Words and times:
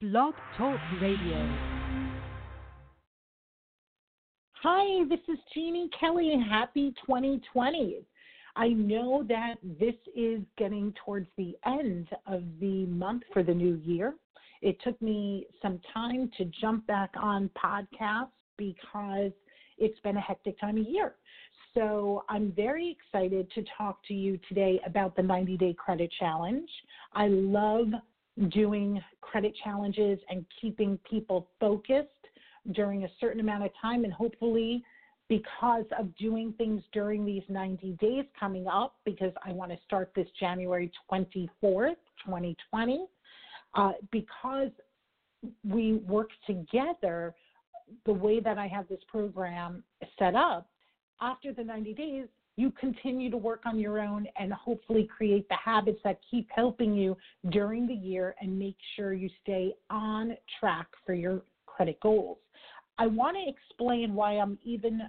Blog 0.00 0.32
Talk 0.56 0.80
Radio. 1.02 1.56
Hi, 4.62 5.04
this 5.10 5.18
is 5.28 5.36
Jeannie 5.52 5.90
Kelly, 6.00 6.42
happy 6.48 6.94
2020. 7.04 7.98
I 8.56 8.68
know 8.68 9.26
that 9.28 9.56
this 9.78 9.94
is 10.16 10.40
getting 10.56 10.94
towards 11.04 11.28
the 11.36 11.54
end 11.66 12.08
of 12.26 12.44
the 12.60 12.86
month 12.86 13.24
for 13.30 13.42
the 13.42 13.52
new 13.52 13.74
year. 13.84 14.14
It 14.62 14.78
took 14.82 15.00
me 15.02 15.46
some 15.60 15.78
time 15.92 16.30
to 16.38 16.46
jump 16.46 16.86
back 16.86 17.10
on 17.20 17.50
podcasts 17.62 18.30
because 18.56 19.32
it's 19.76 20.00
been 20.00 20.16
a 20.16 20.20
hectic 20.22 20.58
time 20.58 20.78
of 20.78 20.86
year. 20.86 21.16
So 21.74 22.24
I'm 22.30 22.52
very 22.52 22.96
excited 22.98 23.50
to 23.54 23.64
talk 23.76 23.98
to 24.08 24.14
you 24.14 24.38
today 24.48 24.80
about 24.86 25.14
the 25.14 25.22
90 25.22 25.58
Day 25.58 25.74
Credit 25.74 26.10
Challenge. 26.18 26.70
I 27.12 27.28
love 27.28 27.88
doing 28.48 29.02
credit 29.20 29.54
challenges 29.62 30.18
and 30.28 30.44
keeping 30.60 30.98
people 31.08 31.48
focused 31.58 32.08
during 32.72 33.04
a 33.04 33.08
certain 33.20 33.40
amount 33.40 33.64
of 33.64 33.70
time. 33.80 34.04
And 34.04 34.12
hopefully 34.12 34.82
because 35.28 35.84
of 35.98 36.14
doing 36.16 36.52
things 36.58 36.82
during 36.92 37.24
these 37.24 37.44
90 37.48 37.96
days 38.00 38.24
coming 38.38 38.66
up 38.66 38.96
because 39.04 39.32
I 39.46 39.52
want 39.52 39.70
to 39.70 39.78
start 39.84 40.10
this 40.16 40.26
January 40.38 40.90
24th, 41.10 41.96
2020 42.24 43.06
uh, 43.74 43.92
because 44.10 44.70
we 45.64 45.94
work 45.94 46.30
together 46.46 47.34
the 48.06 48.12
way 48.12 48.40
that 48.40 48.58
I 48.58 48.66
have 48.66 48.88
this 48.88 49.00
program 49.08 49.82
set 50.18 50.34
up 50.34 50.68
after 51.20 51.52
the 51.52 51.64
90 51.64 51.94
days 51.94 52.26
you 52.60 52.70
continue 52.72 53.30
to 53.30 53.38
work 53.38 53.62
on 53.64 53.78
your 53.78 53.98
own 54.00 54.26
and 54.38 54.52
hopefully 54.52 55.08
create 55.16 55.48
the 55.48 55.56
habits 55.56 55.98
that 56.04 56.20
keep 56.30 56.46
helping 56.54 56.94
you 56.94 57.16
during 57.50 57.86
the 57.86 57.94
year 57.94 58.34
and 58.40 58.56
make 58.56 58.76
sure 58.94 59.14
you 59.14 59.30
stay 59.42 59.72
on 59.88 60.36
track 60.58 60.86
for 61.06 61.14
your 61.14 61.40
credit 61.64 61.98
goals. 62.00 62.36
I 62.98 63.06
want 63.06 63.36
to 63.38 63.50
explain 63.50 64.14
why 64.14 64.34
I'm 64.34 64.58
even 64.62 65.00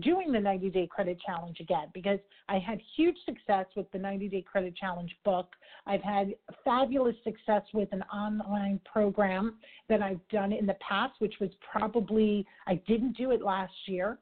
doing 0.00 0.32
the 0.32 0.40
90 0.40 0.70
day 0.70 0.86
credit 0.86 1.18
challenge 1.24 1.60
again 1.60 1.88
because 1.92 2.18
I 2.48 2.58
had 2.58 2.80
huge 2.96 3.16
success 3.26 3.66
with 3.76 3.90
the 3.92 3.98
90 3.98 4.28
day 4.30 4.40
credit 4.40 4.74
challenge 4.74 5.14
book. 5.26 5.48
I've 5.86 6.02
had 6.02 6.34
fabulous 6.64 7.16
success 7.22 7.62
with 7.74 7.90
an 7.92 8.02
online 8.04 8.80
program 8.90 9.58
that 9.90 10.00
I've 10.00 10.26
done 10.30 10.52
in 10.52 10.64
the 10.64 10.76
past, 10.88 11.14
which 11.18 11.34
was 11.38 11.50
probably, 11.70 12.46
I 12.66 12.76
didn't 12.86 13.16
do 13.18 13.32
it 13.32 13.42
last 13.42 13.74
year. 13.86 14.18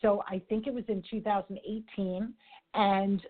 So 0.00 0.22
I 0.28 0.40
think 0.48 0.66
it 0.66 0.74
was 0.74 0.84
in 0.88 1.02
2018. 1.10 2.32
And 2.74 3.22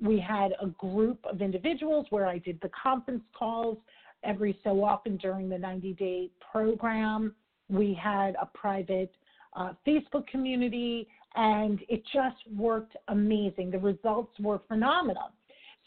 we 0.00 0.18
had 0.18 0.52
a 0.60 0.66
group 0.66 1.18
of 1.24 1.42
individuals 1.42 2.06
where 2.10 2.26
I 2.26 2.38
did 2.38 2.58
the 2.62 2.70
conference 2.70 3.22
calls 3.36 3.78
every 4.24 4.58
so 4.64 4.84
often 4.84 5.16
during 5.16 5.48
the 5.48 5.58
90 5.58 5.92
day 5.94 6.30
program. 6.52 7.34
We 7.68 7.94
had 7.94 8.34
a 8.40 8.46
private 8.46 9.14
uh, 9.54 9.72
Facebook 9.86 10.26
community, 10.28 11.08
and 11.34 11.80
it 11.88 12.02
just 12.12 12.36
worked 12.56 12.96
amazing. 13.08 13.70
The 13.70 13.78
results 13.78 14.32
were 14.40 14.60
phenomenal. 14.68 15.30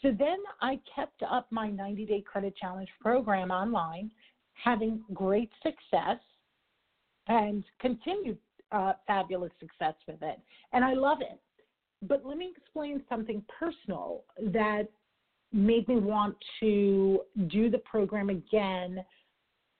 So 0.02 0.10
then 0.16 0.38
I 0.60 0.78
kept 0.94 1.22
up 1.22 1.46
my 1.50 1.70
90 1.70 2.06
day 2.06 2.20
credit 2.20 2.54
challenge 2.56 2.88
program 3.00 3.50
online, 3.50 4.10
having 4.52 5.02
great 5.12 5.50
success, 5.62 6.18
and 7.28 7.64
continued 7.80 8.38
uh, 8.74 8.94
fabulous 9.06 9.52
success 9.60 9.94
with 10.06 10.22
it. 10.22 10.38
And 10.72 10.84
I 10.84 10.94
love 10.94 11.18
it. 11.20 11.40
But 12.02 12.24
let 12.24 12.36
me 12.36 12.52
explain 12.56 13.02
something 13.08 13.42
personal 13.58 14.24
that 14.52 14.88
made 15.52 15.86
me 15.88 15.96
want 15.96 16.36
to 16.60 17.20
do 17.46 17.70
the 17.70 17.78
program 17.78 18.28
again 18.28 19.04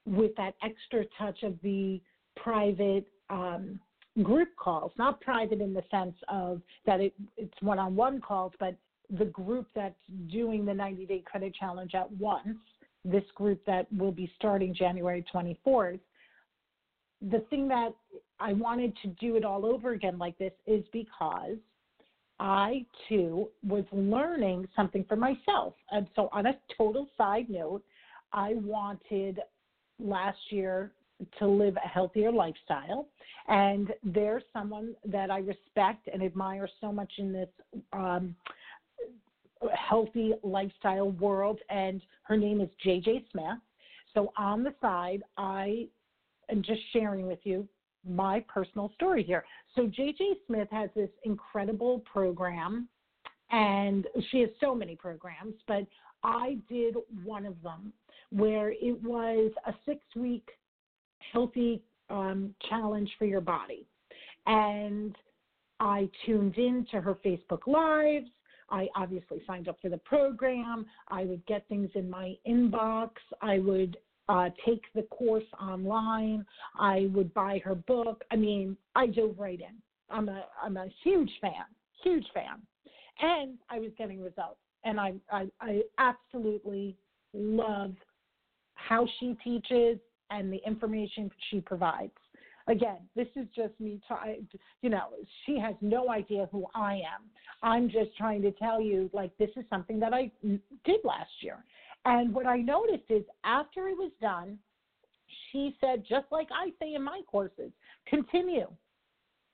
with 0.06 0.31
that 0.37 0.55
extra 0.62 1.05
touch 1.19 1.42
of 1.42 1.55
the 1.62 2.00
private 2.37 3.06
um, 3.31 3.81
group 4.22 4.48
calls, 4.56 4.92
not 4.97 5.20
private 5.20 5.61
in 5.61 5.75
the 5.75 5.83
sense 5.91 6.15
of 6.28 6.62
that 6.87 7.00
it, 7.00 7.12
it's 7.37 7.60
one 7.60 7.78
on 7.78 7.97
one 7.97 8.21
calls, 8.21 8.53
but 8.60 8.77
the 9.19 9.25
group 9.27 9.66
that's 9.75 9.94
doing 10.31 10.65
the 10.65 10.75
90 10.75 11.06
day 11.06 11.22
credit 11.27 11.54
challenge 11.54 11.94
at 11.94 12.10
once, 12.12 12.59
this 13.04 13.25
group 13.34 13.60
that 13.66 13.87
will 13.93 14.12
be 14.12 14.31
starting 14.37 14.75
January 14.75 15.25
24th. 15.34 16.00
The 17.30 17.40
thing 17.50 17.68
that 17.68 17.94
I 18.40 18.52
wanted 18.52 18.96
to 19.02 19.08
do 19.08 19.36
it 19.36 19.44
all 19.44 19.64
over 19.64 19.92
again 19.92 20.18
like 20.18 20.36
this 20.38 20.52
is 20.66 20.84
because 20.92 21.56
I 22.40 22.84
too 23.08 23.48
was 23.66 23.84
learning 23.92 24.68
something 24.74 25.04
for 25.08 25.16
myself. 25.16 25.74
And 25.90 26.06
so, 26.16 26.28
on 26.32 26.46
a 26.46 26.58
total 26.76 27.08
side 27.16 27.48
note, 27.48 27.82
I 28.32 28.54
wanted 28.54 29.40
last 30.00 30.38
year 30.50 30.92
to 31.38 31.46
live 31.46 31.76
a 31.76 31.88
healthier 31.88 32.32
lifestyle. 32.32 33.06
And 33.48 33.92
there's 34.02 34.42
someone 34.52 34.94
that 35.04 35.30
I 35.30 35.38
respect 35.38 36.08
and 36.12 36.22
admire 36.22 36.68
so 36.80 36.92
much 36.92 37.12
in 37.18 37.32
this 37.32 37.48
um, 37.92 38.34
healthy 39.72 40.32
lifestyle 40.42 41.12
world, 41.12 41.60
and 41.70 42.02
her 42.24 42.36
name 42.36 42.60
is 42.60 42.68
JJ 42.84 43.30
Smith. 43.30 43.58
So, 44.12 44.32
on 44.36 44.64
the 44.64 44.74
side, 44.80 45.22
I 45.36 45.86
am 46.50 46.62
just 46.62 46.81
sharing 46.93 47.27
with 47.27 47.41
you 47.44 47.69
my 48.09 48.44
personal 48.49 48.91
story 48.94 49.22
here. 49.22 49.44
So 49.75 49.82
JJ 49.82 50.19
Smith 50.47 50.69
has 50.71 50.91
this 50.94 51.10
incredible 51.25 52.00
program, 52.00 52.88
and 53.50 54.06
she 54.31 54.41
has 54.41 54.50
so 54.60 54.75
many 54.75 54.97
programs, 54.97 55.54
but 55.66 55.87
I 56.22 56.59
did 56.69 56.97
one 57.25 57.47
of 57.47 57.60
them 57.62 57.93
where 58.31 58.71
it 58.71 59.00
was 59.03 59.53
a 59.66 59.72
six 59.87 60.00
week 60.16 60.49
healthy 61.33 61.83
um, 62.10 62.54
challenge 62.69 63.10
for 63.19 63.25
your 63.25 63.41
body. 63.41 63.87
And 64.47 65.15
I 65.81 66.09
tuned 66.25 66.56
in 66.56 66.87
to 66.91 67.00
her 67.00 67.16
Facebook 67.25 67.66
Lives. 67.66 68.31
I 68.71 68.88
obviously 68.97 69.43
signed 69.47 69.69
up 69.69 69.77
for 69.81 69.88
the 69.88 69.99
program. 69.99 70.87
I 71.09 71.25
would 71.25 71.44
get 71.47 71.69
things 71.69 71.91
in 71.94 72.09
my 72.09 72.34
inbox. 72.49 73.10
I 73.43 73.59
would 73.59 73.97
uh, 74.28 74.48
take 74.64 74.82
the 74.94 75.02
course 75.02 75.44
online. 75.60 76.44
I 76.78 77.08
would 77.12 77.32
buy 77.34 77.60
her 77.64 77.74
book. 77.74 78.24
I 78.30 78.36
mean, 78.36 78.76
I 78.94 79.06
dove 79.06 79.36
right 79.38 79.60
in. 79.60 79.76
I'm 80.10 80.28
a 80.28 80.44
I'm 80.62 80.76
a 80.76 80.86
huge 81.02 81.30
fan, 81.40 81.64
huge 82.02 82.26
fan, 82.32 82.60
and 83.20 83.58
I 83.70 83.78
was 83.78 83.90
getting 83.98 84.22
results. 84.22 84.60
And 84.84 85.00
I 85.00 85.14
I, 85.30 85.46
I 85.60 85.82
absolutely 85.98 86.96
love 87.32 87.94
how 88.74 89.06
she 89.18 89.36
teaches 89.42 89.98
and 90.30 90.52
the 90.52 90.60
information 90.66 91.30
she 91.50 91.60
provides. 91.60 92.12
Again, 92.66 92.98
this 93.14 93.28
is 93.36 93.46
just 93.54 93.78
me. 93.78 94.00
T- 94.08 94.58
you 94.80 94.88
know, 94.88 95.08
she 95.44 95.58
has 95.58 95.74
no 95.82 96.08
idea 96.08 96.48
who 96.50 96.66
I 96.74 96.94
am. 96.94 97.28
I'm 97.62 97.88
just 97.88 98.16
trying 98.16 98.41
to 98.42 98.52
tell 98.52 98.80
you, 98.80 99.10
like, 99.12 99.36
this 99.38 99.50
is 99.56 99.64
something 99.68 100.00
that 100.00 100.14
I 100.14 100.30
did 100.42 101.00
last 101.04 101.30
year, 101.41 101.62
and 102.04 102.34
what 102.34 102.47
I 102.47 102.59
noticed 102.59 103.10
is 103.10 103.25
after 103.44 103.88
it 103.88 103.97
was 103.97 104.12
done, 104.20 104.59
she 105.50 105.76
said, 105.81 106.04
just 106.09 106.26
like 106.31 106.48
I 106.53 106.70
say 106.81 106.94
in 106.94 107.03
my 107.03 107.20
courses, 107.31 107.70
continue, 108.06 108.66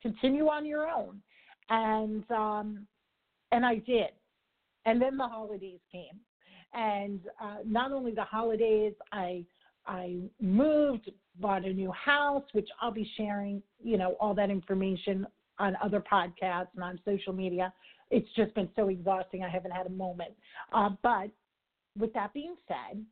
continue 0.03 0.49
on 0.49 0.67
your 0.67 0.89
own, 0.89 1.21
and 1.69 2.29
um, 2.31 2.87
and 3.53 3.65
I 3.65 3.77
did, 3.77 4.11
and 4.85 5.01
then 5.01 5.17
the 5.17 5.27
holidays 5.27 5.81
came, 5.91 6.21
and 6.75 7.21
uh, 7.43 7.59
not 7.65 7.93
only 7.93 8.13
the 8.13 8.25
holidays, 8.25 8.95
I 9.13 9.45
I 9.87 10.19
moved, 10.41 11.11
bought 11.41 11.65
a 11.65 11.73
new 11.73 11.93
house, 11.93 12.45
which 12.53 12.69
I'll 12.81 12.93
be 12.93 13.11
sharing, 13.17 13.63
you 13.83 13.97
know, 13.97 14.17
all 14.21 14.35
that 14.35 14.51
information 14.51 15.27
on 15.59 15.77
other 15.83 16.01
podcasts 16.01 16.69
and 16.75 16.83
on 16.83 16.99
social 17.05 17.33
media. 17.33 17.73
It's 18.11 18.29
just 18.35 18.55
been 18.55 18.69
so 18.77 18.89
exhausting. 18.89 19.45
I 19.45 19.49
haven't 19.49 19.71
had 19.71 19.87
a 19.87 19.91
moment. 19.91 20.33
Uh, 20.73 20.91
but 21.03 21.31
with 21.99 22.13
that 22.15 22.33
being 22.33 22.57
said, 22.69 23.05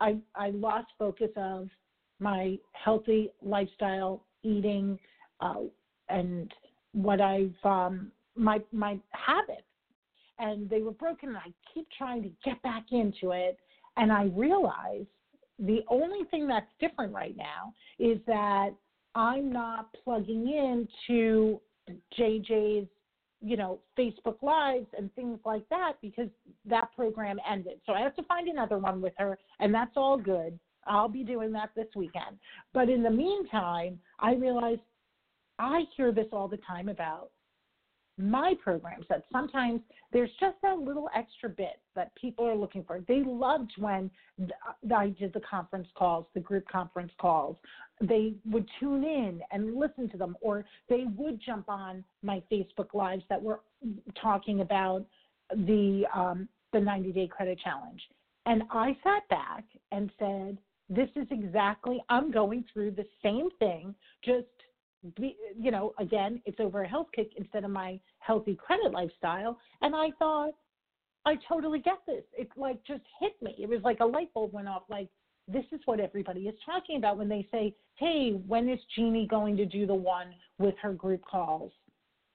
I, 0.00 0.16
I 0.34 0.50
lost 0.50 0.88
focus 0.98 1.30
of 1.36 1.68
my 2.18 2.58
healthy 2.72 3.30
lifestyle, 3.42 4.24
eating, 4.42 4.98
uh, 5.40 5.62
and 6.08 6.52
what 6.92 7.20
I've 7.20 7.54
um, 7.64 8.10
my 8.36 8.60
my 8.72 8.98
habits, 9.10 9.62
and 10.38 10.68
they 10.68 10.80
were 10.80 10.92
broken. 10.92 11.30
And 11.30 11.38
I 11.38 11.52
keep 11.72 11.86
trying 11.96 12.22
to 12.22 12.30
get 12.44 12.60
back 12.62 12.84
into 12.90 13.32
it, 13.32 13.58
and 13.96 14.12
I 14.12 14.24
realize 14.34 15.06
the 15.58 15.80
only 15.88 16.24
thing 16.30 16.46
that's 16.46 16.70
different 16.80 17.12
right 17.12 17.36
now 17.36 17.72
is 17.98 18.18
that 18.26 18.70
I'm 19.14 19.50
not 19.50 19.88
plugging 20.04 20.48
into 20.48 21.60
JJ's 22.18 22.88
you 23.40 23.56
know, 23.56 23.80
Facebook 23.98 24.42
Lives 24.42 24.86
and 24.96 25.14
things 25.14 25.38
like 25.44 25.68
that 25.70 25.94
because 26.00 26.28
that 26.64 26.92
program 26.94 27.38
ended. 27.50 27.80
So 27.86 27.92
I 27.92 28.00
have 28.00 28.16
to 28.16 28.22
find 28.24 28.48
another 28.48 28.78
one 28.78 29.00
with 29.00 29.12
her, 29.18 29.38
and 29.60 29.74
that's 29.74 29.92
all 29.96 30.16
good. 30.16 30.58
I'll 30.86 31.08
be 31.08 31.24
doing 31.24 31.52
that 31.52 31.70
this 31.74 31.88
weekend. 31.94 32.38
But 32.72 32.88
in 32.88 33.02
the 33.02 33.10
meantime, 33.10 33.98
I 34.20 34.34
realized 34.34 34.80
I 35.58 35.84
hear 35.96 36.12
this 36.12 36.26
all 36.32 36.48
the 36.48 36.58
time 36.58 36.88
about 36.88 37.30
my 38.18 38.54
programs 38.62 39.04
that 39.08 39.24
sometimes 39.30 39.80
there's 40.12 40.30
just 40.40 40.56
that 40.62 40.78
little 40.78 41.08
extra 41.14 41.48
bit 41.48 41.80
that 41.94 42.14
people 42.14 42.46
are 42.46 42.54
looking 42.54 42.82
for. 42.84 43.00
They 43.06 43.22
loved 43.24 43.72
when 43.78 44.10
I 44.94 45.08
did 45.08 45.32
the 45.34 45.40
conference 45.40 45.88
calls, 45.96 46.26
the 46.34 46.40
group 46.40 46.66
conference 46.68 47.12
calls. 47.20 47.56
They 48.00 48.34
would 48.46 48.66
tune 48.80 49.04
in 49.04 49.40
and 49.50 49.76
listen 49.76 50.08
to 50.10 50.16
them, 50.16 50.36
or 50.40 50.64
they 50.88 51.04
would 51.16 51.40
jump 51.44 51.68
on 51.68 52.04
my 52.22 52.42
Facebook 52.50 52.94
lives 52.94 53.22
that 53.28 53.42
were 53.42 53.60
talking 54.20 54.60
about 54.60 55.04
the 55.50 56.04
um, 56.14 56.48
the 56.72 56.80
90 56.80 57.12
day 57.12 57.26
credit 57.26 57.58
challenge. 57.62 58.00
And 58.46 58.62
I 58.70 58.96
sat 59.02 59.28
back 59.28 59.64
and 59.92 60.10
said, 60.18 60.58
"This 60.88 61.08
is 61.16 61.26
exactly. 61.30 62.02
I'm 62.08 62.30
going 62.30 62.64
through 62.72 62.92
the 62.92 63.06
same 63.22 63.48
thing, 63.58 63.94
just 64.24 64.46
be, 65.16 65.36
you 65.58 65.70
know, 65.70 65.92
again, 65.98 66.40
it's 66.46 66.60
over 66.60 66.82
a 66.82 66.88
health 66.88 67.08
kick 67.14 67.30
instead 67.36 67.64
of 67.64 67.70
my 67.70 68.00
healthy 68.18 68.54
credit 68.54 68.92
lifestyle. 68.92 69.58
And 69.82 69.94
I 69.94 70.10
thought, 70.18 70.54
I 71.26 71.36
totally 71.48 71.80
get 71.80 71.98
this. 72.06 72.22
It 72.38 72.48
like 72.56 72.82
just 72.86 73.02
hit 73.20 73.40
me. 73.42 73.54
It 73.58 73.68
was 73.68 73.80
like 73.82 73.98
a 74.00 74.04
light 74.04 74.32
bulb 74.32 74.52
went 74.52 74.68
off. 74.68 74.82
Like 74.88 75.08
this 75.48 75.64
is 75.72 75.80
what 75.84 75.98
everybody 75.98 76.42
is 76.42 76.54
talking 76.64 76.96
about 76.96 77.18
when 77.18 77.28
they 77.28 77.46
say, 77.50 77.74
"Hey, 77.96 78.30
when 78.46 78.68
is 78.68 78.78
Jeannie 78.94 79.26
going 79.26 79.56
to 79.56 79.66
do 79.66 79.86
the 79.86 79.94
one 79.94 80.34
with 80.58 80.76
her 80.80 80.92
group 80.92 81.24
calls 81.24 81.72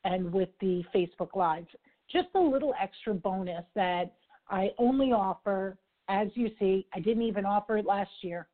and 0.03 0.31
with 0.31 0.49
the 0.59 0.83
Facebook 0.93 1.35
Lives?" 1.35 1.69
Just 2.11 2.27
a 2.35 2.39
little 2.39 2.73
extra 2.79 3.13
bonus 3.13 3.63
that 3.75 4.13
I 4.49 4.71
only 4.77 5.13
offer. 5.13 5.77
As 6.09 6.27
you 6.33 6.51
see, 6.59 6.85
I 6.93 6.99
didn't 6.99 7.23
even 7.23 7.45
offer 7.45 7.77
it 7.77 7.85
last 7.85 8.11
year. 8.21 8.47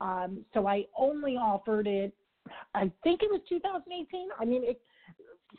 Um, 0.00 0.44
so 0.52 0.66
I 0.66 0.84
only 0.96 1.36
offered 1.36 1.86
it 1.86 2.12
I 2.74 2.90
think 3.02 3.22
it 3.22 3.30
was 3.30 3.40
2018. 3.48 4.28
I 4.38 4.44
mean, 4.44 4.62
it, 4.64 4.80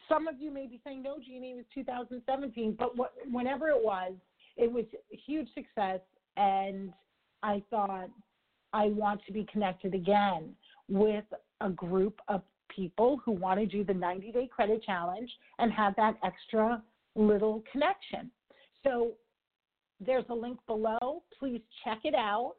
some 0.08 0.28
of 0.28 0.36
you 0.40 0.52
may 0.52 0.68
be 0.68 0.80
saying, 0.84 1.04
no, 1.04 1.18
Jeannie, 1.26 1.52
it 1.52 1.56
was 1.56 1.66
2017. 1.74 2.76
But 2.78 2.96
what, 2.98 3.14
whenever 3.32 3.70
it 3.70 3.84
was, 3.84 4.14
it 4.58 4.72
was 4.72 4.86
a 5.14 5.18
huge 5.26 5.48
success. 5.54 6.00
And 6.38 6.92
I 7.44 7.64
thought, 7.70 8.10
I 8.74 8.88
want 8.88 9.22
to 9.26 9.34
be 9.34 9.48
connected 9.52 9.94
again 9.94 10.54
with 10.88 11.26
a 11.62 11.70
group 11.70 12.20
of 12.28 12.42
people 12.70 13.20
who 13.24 13.32
want 13.32 13.60
to 13.60 13.66
do 13.66 13.84
the 13.84 13.94
90 13.94 14.32
day 14.32 14.50
credit 14.54 14.84
challenge 14.84 15.30
and 15.58 15.72
have 15.72 15.96
that 15.96 16.18
extra 16.24 16.82
little 17.16 17.64
connection. 17.72 18.30
So 18.84 19.14
there's 20.00 20.26
a 20.30 20.34
link 20.34 20.60
below. 20.68 21.24
Please 21.38 21.62
check 21.84 22.00
it 22.04 22.16
out. 22.16 22.56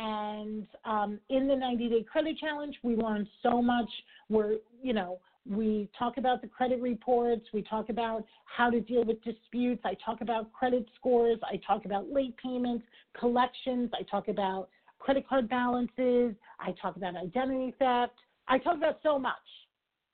And 0.00 0.66
um, 0.86 1.20
in 1.28 1.46
the 1.46 1.54
90 1.54 1.88
day 1.90 2.02
credit 2.10 2.38
challenge, 2.38 2.74
we 2.82 2.96
learned 2.96 3.28
so 3.42 3.60
much. 3.60 3.88
We're, 4.30 4.56
you 4.82 4.94
know, 4.94 5.20
we 5.48 5.90
talk 5.98 6.16
about 6.16 6.40
the 6.40 6.48
credit 6.48 6.80
reports. 6.80 7.44
We 7.52 7.62
talk 7.62 7.90
about 7.90 8.24
how 8.46 8.70
to 8.70 8.80
deal 8.80 9.04
with 9.04 9.22
disputes. 9.22 9.82
I 9.84 9.94
talk 10.02 10.22
about 10.22 10.52
credit 10.54 10.86
scores. 10.96 11.38
I 11.42 11.60
talk 11.66 11.84
about 11.84 12.10
late 12.10 12.34
payments, 12.38 12.84
collections. 13.18 13.90
I 13.92 14.02
talk 14.04 14.28
about 14.28 14.70
credit 14.98 15.28
card 15.28 15.50
balances. 15.50 16.34
I 16.58 16.74
talk 16.80 16.96
about 16.96 17.14
identity 17.16 17.74
theft. 17.78 18.14
I 18.48 18.56
talk 18.56 18.78
about 18.78 19.00
so 19.02 19.18
much. 19.18 19.34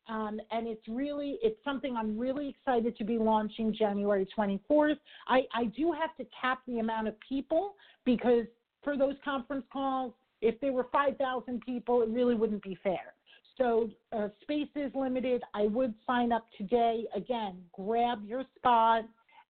Um, 0.08 0.40
and 0.50 0.66
it's 0.66 0.86
really 0.88 1.38
it's 1.42 1.58
something 1.64 1.96
I'm 1.96 2.18
really 2.18 2.48
excited 2.48 2.96
to 2.98 3.04
be 3.04 3.18
launching 3.18 3.72
January 3.72 4.26
24th. 4.36 4.98
I, 5.28 5.42
I 5.54 5.64
do 5.76 5.92
have 5.92 6.16
to 6.16 6.26
cap 6.40 6.60
the 6.66 6.78
amount 6.78 7.08
of 7.08 7.14
people 7.28 7.74
because 8.04 8.46
for 8.86 8.96
those 8.96 9.16
conference 9.24 9.64
calls. 9.72 10.12
If 10.40 10.60
there 10.60 10.72
were 10.72 10.86
5,000 10.92 11.60
people, 11.66 12.02
it 12.02 12.08
really 12.08 12.36
wouldn't 12.36 12.62
be 12.62 12.78
fair. 12.84 13.14
So 13.58 13.90
uh, 14.12 14.28
space 14.42 14.68
is 14.76 14.92
limited. 14.94 15.42
I 15.54 15.62
would 15.62 15.92
sign 16.06 16.30
up 16.30 16.46
today. 16.56 17.04
Again, 17.14 17.56
grab 17.72 18.20
your 18.24 18.44
spot. 18.56 19.04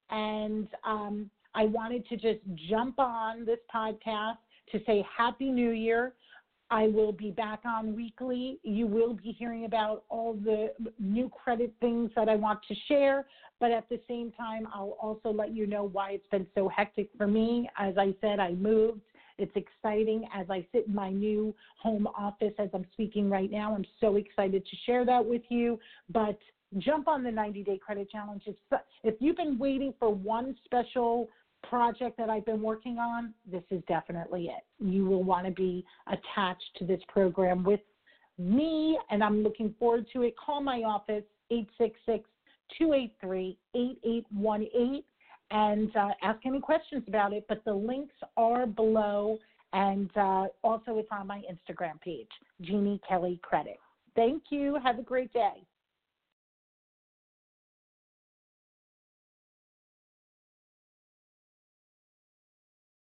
And 0.08 0.68
um, 0.84 1.30
I 1.54 1.66
wanted 1.66 2.08
to 2.08 2.16
just 2.16 2.40
jump 2.70 2.98
on 2.98 3.44
this 3.44 3.58
podcast 3.72 4.38
to 4.72 4.80
say 4.86 5.04
Happy 5.16 5.50
New 5.50 5.72
Year. 5.72 6.14
I 6.70 6.88
will 6.88 7.12
be 7.12 7.30
back 7.30 7.60
on 7.66 7.94
weekly. 7.94 8.58
You 8.62 8.86
will 8.86 9.14
be 9.14 9.32
hearing 9.32 9.66
about 9.66 10.04
all 10.08 10.32
the 10.32 10.72
new 10.98 11.28
credit 11.28 11.74
things 11.80 12.10
that 12.16 12.28
I 12.28 12.36
want 12.36 12.60
to 12.68 12.74
share. 12.88 13.26
But 13.60 13.70
at 13.70 13.88
the 13.90 14.00
same 14.08 14.32
time, 14.32 14.66
I'll 14.72 14.96
also 15.00 15.30
let 15.30 15.54
you 15.54 15.66
know 15.66 15.84
why 15.84 16.12
it's 16.12 16.26
been 16.30 16.46
so 16.54 16.68
hectic 16.68 17.10
for 17.18 17.26
me. 17.26 17.68
As 17.78 17.98
I 17.98 18.14
said, 18.20 18.40
I 18.40 18.52
moved 18.52 19.00
it's 19.38 19.52
exciting 19.54 20.24
as 20.34 20.46
I 20.50 20.66
sit 20.72 20.86
in 20.86 20.94
my 20.94 21.10
new 21.10 21.54
home 21.80 22.06
office 22.06 22.54
as 22.58 22.68
I'm 22.74 22.86
speaking 22.92 23.28
right 23.28 23.50
now. 23.50 23.74
I'm 23.74 23.84
so 24.00 24.16
excited 24.16 24.64
to 24.64 24.76
share 24.86 25.04
that 25.04 25.24
with 25.24 25.42
you. 25.48 25.78
But 26.10 26.38
jump 26.78 27.08
on 27.08 27.22
the 27.22 27.30
90 27.30 27.62
day 27.62 27.78
credit 27.78 28.10
challenge. 28.10 28.42
If 29.04 29.14
you've 29.20 29.36
been 29.36 29.58
waiting 29.58 29.94
for 29.98 30.12
one 30.12 30.56
special 30.64 31.28
project 31.68 32.16
that 32.18 32.30
I've 32.30 32.46
been 32.46 32.62
working 32.62 32.98
on, 32.98 33.34
this 33.50 33.62
is 33.70 33.82
definitely 33.88 34.46
it. 34.46 34.64
You 34.78 35.04
will 35.06 35.24
want 35.24 35.46
to 35.46 35.52
be 35.52 35.84
attached 36.06 36.76
to 36.78 36.86
this 36.86 37.00
program 37.08 37.64
with 37.64 37.80
me, 38.38 38.98
and 39.10 39.22
I'm 39.22 39.42
looking 39.42 39.74
forward 39.78 40.06
to 40.12 40.22
it. 40.22 40.34
Call 40.36 40.60
my 40.60 40.82
office, 40.82 41.24
866 41.50 42.28
283 42.78 43.58
8818 43.74 45.02
and 45.50 45.94
uh, 45.96 46.08
ask 46.22 46.44
any 46.44 46.60
questions 46.60 47.04
about 47.06 47.32
it. 47.32 47.44
But 47.48 47.64
the 47.64 47.74
links 47.74 48.14
are 48.36 48.66
below, 48.66 49.38
and 49.72 50.10
uh, 50.16 50.46
also 50.62 50.98
it's 50.98 51.08
on 51.10 51.26
my 51.26 51.42
Instagram 51.50 52.00
page, 52.00 52.28
Jeannie 52.60 53.00
Kelly 53.08 53.38
Credit. 53.42 53.78
Thank 54.14 54.44
you. 54.50 54.78
Have 54.82 54.98
a 54.98 55.02
great 55.02 55.32
day. 55.32 55.66